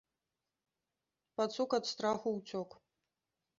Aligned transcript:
Пацук 1.41 1.71
ад 1.81 1.85
страху 1.91 2.29
ўцёк. 2.41 2.69